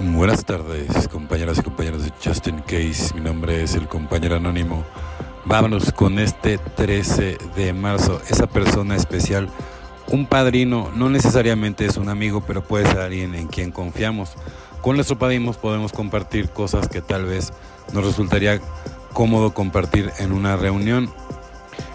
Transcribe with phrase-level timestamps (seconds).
[0.00, 3.12] Buenas tardes, compañeras y compañeros de Justin Case.
[3.16, 4.84] Mi nombre es el compañero anónimo.
[5.44, 8.22] Vámonos con este 13 de marzo.
[8.30, 9.48] Esa persona especial,
[10.06, 14.34] un padrino, no necesariamente es un amigo, pero puede ser alguien en quien confiamos.
[14.82, 17.52] Con nuestro padrino podemos compartir cosas que tal vez
[17.92, 18.60] nos resultaría
[19.12, 21.12] cómodo compartir en una reunión.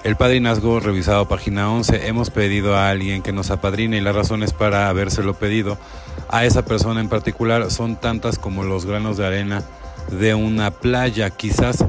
[0.04, 4.52] El padrinazgo, revisado página 11, hemos pedido a alguien que nos apadrine y las razones
[4.52, 5.78] para habérselo pedido
[6.28, 9.64] a esa persona en particular son tantas como los granos de arena
[10.11, 11.30] de una playa.
[11.30, 11.86] Quizás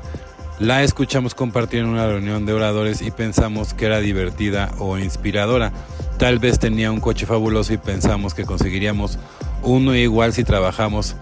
[0.60, 5.72] la escuchamos compartir en una reunión de oradores y pensamos que era divertida o inspiradora.
[6.16, 9.18] Tal vez tenía un coche fabuloso y pensamos que conseguiríamos
[9.64, 11.16] uno igual si trabajamos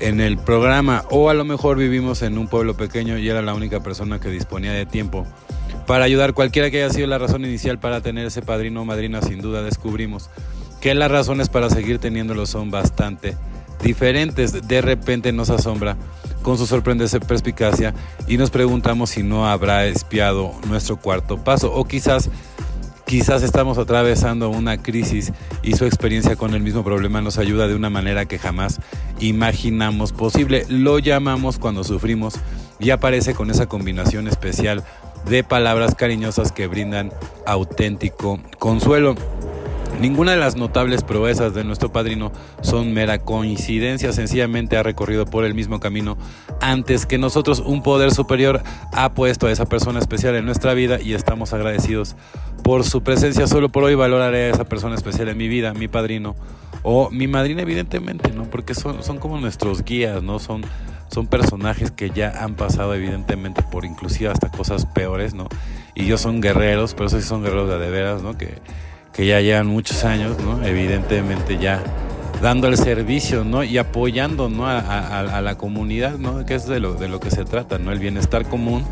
[0.00, 3.54] en el programa o a lo mejor vivimos en un pueblo pequeño y era la
[3.54, 5.24] única persona que disponía de tiempo
[5.86, 9.22] para ayudar cualquiera que haya sido la razón inicial para tener ese padrino o madrina,
[9.22, 10.30] sin duda descubrimos
[10.80, 13.36] que las razones para seguir teniéndolo son bastante
[13.82, 14.66] diferentes.
[14.66, 15.96] De repente nos asombra
[16.42, 17.94] con su sorprendente perspicacia
[18.26, 22.30] y nos preguntamos si no habrá espiado nuestro cuarto paso o quizás
[23.06, 27.74] quizás estamos atravesando una crisis y su experiencia con el mismo problema nos ayuda de
[27.74, 28.80] una manera que jamás
[29.20, 30.64] imaginamos posible.
[30.68, 32.34] Lo llamamos cuando sufrimos
[32.80, 34.82] y aparece con esa combinación especial
[35.26, 37.12] de palabras cariñosas que brindan
[37.46, 39.14] auténtico consuelo.
[40.00, 45.44] Ninguna de las notables proezas de nuestro padrino son mera coincidencia, sencillamente ha recorrido por
[45.44, 46.16] el mismo camino
[46.60, 47.60] antes que nosotros.
[47.60, 48.62] Un poder superior
[48.92, 52.16] ha puesto a esa persona especial en nuestra vida y estamos agradecidos
[52.64, 53.46] por su presencia.
[53.46, 56.34] Solo por hoy valoraré a esa persona especial en mi vida, mi padrino
[56.82, 58.44] o mi madrina, evidentemente, ¿no?
[58.44, 60.38] Porque son, como nuestros guías, ¿no?
[60.38, 60.62] Son
[61.12, 65.48] son personajes que ya han pasado evidentemente por inclusive hasta cosas peores, ¿no?
[65.94, 68.38] Y ellos son guerreros, pero esos sí son guerreros de, de veras, ¿no?
[68.38, 68.58] Que,
[69.12, 70.64] que ya llevan muchos años, ¿no?
[70.64, 71.82] Evidentemente ya
[72.40, 73.62] dando el servicio, ¿no?
[73.62, 74.66] Y apoyando, ¿no?
[74.66, 76.44] A, a, la comunidad, ¿no?
[76.46, 77.92] Que es de lo, de lo que se trata, ¿no?
[77.92, 78.84] El bienestar común.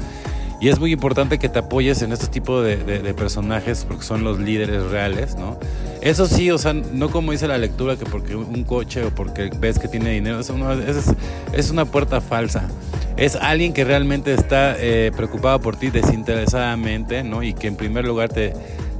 [0.60, 4.24] Y es muy importante que te apoyes en este tipo de, de, personajes porque son
[4.24, 5.58] los líderes reales, ¿no?
[6.02, 9.50] Eso sí, o sea, no como dice la lectura que porque un coche o porque
[9.58, 11.06] ves que tiene dinero, eso no, es,
[11.54, 12.68] es una puerta falsa.
[13.16, 17.42] Es alguien que realmente está eh, preocupado por ti desinteresadamente, ¿no?
[17.42, 18.52] Y que en primer lugar te,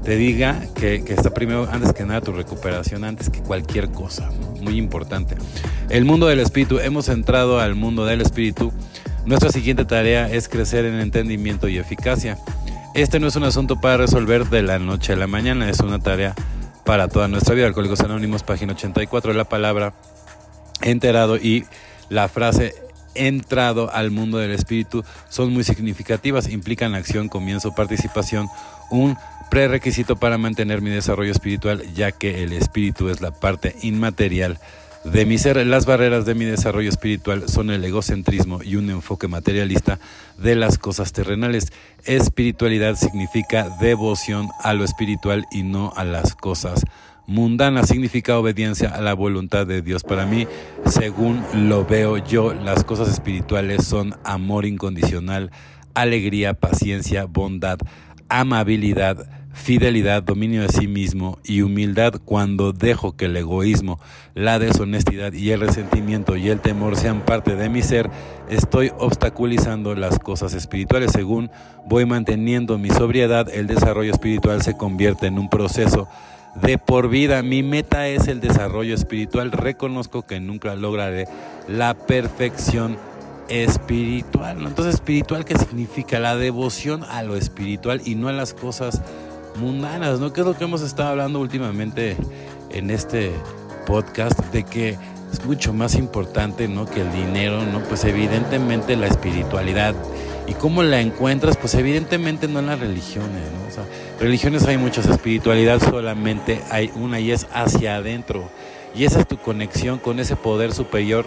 [0.02, 4.30] te diga que, que, está primero, antes que nada, tu recuperación, antes que cualquier cosa.
[4.62, 5.36] Muy importante.
[5.90, 8.72] El mundo del espíritu, hemos entrado al mundo del espíritu.
[9.26, 12.38] Nuestra siguiente tarea es crecer en entendimiento y eficacia.
[12.94, 15.98] Este no es un asunto para resolver de la noche a la mañana, es una
[15.98, 16.34] tarea
[16.84, 17.66] para toda nuestra vida.
[17.66, 19.92] Alcohólicos Anónimos, página 84, la palabra
[20.82, 21.64] enterado y
[22.08, 22.74] la frase
[23.14, 28.48] entrado al mundo del espíritu son muy significativas, implican acción, comienzo, participación,
[28.90, 29.16] un
[29.50, 34.58] prerequisito para mantener mi desarrollo espiritual, ya que el espíritu es la parte inmaterial
[35.04, 35.64] de mi ser.
[35.66, 39.98] Las barreras de mi desarrollo espiritual son el egocentrismo y un enfoque materialista
[40.38, 41.72] de las cosas terrenales.
[42.04, 46.84] Espiritualidad significa devoción a lo espiritual y no a las cosas
[47.26, 47.88] mundanas.
[47.88, 50.02] Significa obediencia a la voluntad de Dios.
[50.02, 50.46] Para mí,
[50.86, 55.50] según lo veo yo, las cosas espirituales son amor incondicional,
[55.94, 57.78] alegría, paciencia, bondad,
[58.28, 64.00] amabilidad, fidelidad, dominio de sí mismo y humildad cuando dejo que el egoísmo,
[64.34, 68.10] la deshonestidad y el resentimiento y el temor sean parte de mi ser,
[68.48, 71.12] estoy obstaculizando las cosas espirituales.
[71.12, 71.50] Según
[71.86, 76.08] voy manteniendo mi sobriedad, el desarrollo espiritual se convierte en un proceso
[76.54, 77.42] de por vida.
[77.42, 79.52] Mi meta es el desarrollo espiritual.
[79.52, 81.26] Reconozco que nunca lograré
[81.68, 82.96] la perfección
[83.48, 84.64] espiritual.
[84.64, 86.18] Entonces, espiritual, ¿qué significa?
[86.18, 89.02] La devoción a lo espiritual y no a las cosas
[89.56, 90.32] mundanas, ¿no?
[90.32, 92.16] Que es lo que hemos estado hablando últimamente
[92.70, 93.32] en este
[93.86, 94.96] podcast, de que
[95.32, 96.86] es mucho más importante, ¿no?
[96.86, 97.80] Que el dinero, ¿no?
[97.84, 99.94] Pues evidentemente la espiritualidad.
[100.46, 101.56] ¿Y cómo la encuentras?
[101.56, 103.68] Pues evidentemente no en las religiones, ¿no?
[103.68, 103.84] O sea,
[104.18, 108.48] religiones hay muchas, espiritualidad solamente hay una y es hacia adentro.
[108.94, 111.24] Y esa es tu conexión con ese poder superior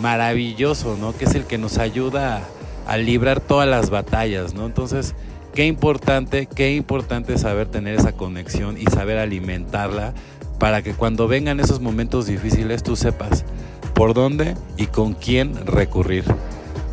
[0.00, 1.16] maravilloso, ¿no?
[1.16, 2.42] Que es el que nos ayuda
[2.86, 4.66] a, a librar todas las batallas, ¿no?
[4.66, 5.14] Entonces,
[5.58, 10.14] Qué importante, qué importante saber tener esa conexión y saber alimentarla
[10.60, 13.44] para que cuando vengan esos momentos difíciles tú sepas
[13.92, 16.22] por dónde y con quién recurrir.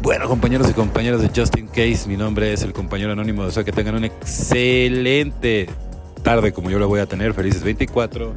[0.01, 3.45] Bueno, compañeros y compañeras de Justin Case, mi nombre es el compañero anónimo.
[3.45, 5.69] Deseo que tengan una excelente
[6.23, 7.35] tarde como yo la voy a tener.
[7.35, 8.33] Felices 24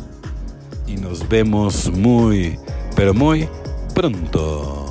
[0.88, 2.58] y nos vemos muy,
[2.94, 3.48] pero muy
[3.94, 4.87] pronto.